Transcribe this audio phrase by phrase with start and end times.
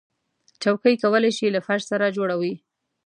[0.61, 2.53] چوکۍ کولی شي له فرش سره جوړه وي.